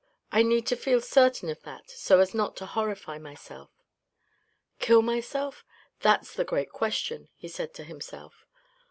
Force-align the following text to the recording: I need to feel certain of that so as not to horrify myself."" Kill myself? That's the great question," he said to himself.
I 0.31 0.41
need 0.41 0.65
to 0.65 0.75
feel 0.75 0.99
certain 0.99 1.47
of 1.49 1.61
that 1.61 1.91
so 1.91 2.21
as 2.21 2.33
not 2.33 2.55
to 2.57 2.65
horrify 2.65 3.19
myself."" 3.19 3.69
Kill 4.79 5.03
myself? 5.03 5.63
That's 5.99 6.33
the 6.33 6.43
great 6.43 6.71
question," 6.71 7.29
he 7.35 7.47
said 7.47 7.75
to 7.75 7.83
himself. 7.83 8.43